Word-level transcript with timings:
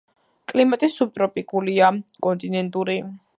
კლიმატი 0.53 0.89
სუბტროპიკულია, 0.93 1.91
კონტინენტური. 2.29 2.99